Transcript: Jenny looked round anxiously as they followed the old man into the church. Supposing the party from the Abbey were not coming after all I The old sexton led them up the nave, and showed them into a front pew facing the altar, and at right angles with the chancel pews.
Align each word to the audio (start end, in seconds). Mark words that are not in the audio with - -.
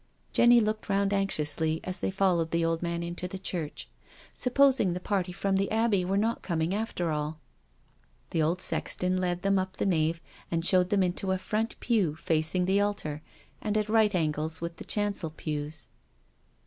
Jenny 0.33 0.59
looked 0.59 0.89
round 0.89 1.13
anxiously 1.13 1.79
as 1.83 1.99
they 1.99 2.09
followed 2.09 2.49
the 2.49 2.65
old 2.65 2.81
man 2.81 3.03
into 3.03 3.27
the 3.27 3.37
church. 3.37 3.87
Supposing 4.33 4.93
the 4.93 4.99
party 4.99 5.31
from 5.31 5.57
the 5.57 5.69
Abbey 5.69 6.03
were 6.03 6.17
not 6.17 6.41
coming 6.41 6.73
after 6.73 7.11
all 7.11 7.33
I 7.33 8.05
The 8.31 8.41
old 8.41 8.61
sexton 8.61 9.17
led 9.17 9.43
them 9.43 9.59
up 9.59 9.77
the 9.77 9.85
nave, 9.85 10.19
and 10.49 10.65
showed 10.65 10.89
them 10.89 11.03
into 11.03 11.29
a 11.33 11.37
front 11.37 11.79
pew 11.79 12.15
facing 12.15 12.65
the 12.65 12.81
altar, 12.81 13.21
and 13.61 13.77
at 13.77 13.89
right 13.89 14.15
angles 14.15 14.59
with 14.59 14.77
the 14.77 14.85
chancel 14.85 15.29
pews. 15.29 15.87